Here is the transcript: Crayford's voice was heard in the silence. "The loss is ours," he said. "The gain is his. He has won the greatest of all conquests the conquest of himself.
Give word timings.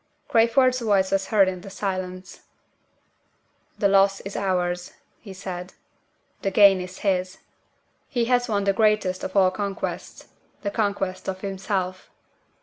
Crayford's 0.29 0.79
voice 0.79 1.11
was 1.11 1.27
heard 1.27 1.47
in 1.47 1.61
the 1.61 1.69
silence. 1.69 2.41
"The 3.77 3.87
loss 3.87 4.19
is 4.21 4.35
ours," 4.35 4.93
he 5.19 5.31
said. 5.31 5.73
"The 6.41 6.49
gain 6.49 6.81
is 6.81 6.97
his. 7.05 7.37
He 8.09 8.25
has 8.25 8.49
won 8.49 8.63
the 8.63 8.73
greatest 8.73 9.23
of 9.23 9.35
all 9.37 9.51
conquests 9.51 10.29
the 10.63 10.71
conquest 10.71 11.27
of 11.29 11.41
himself. 11.41 12.09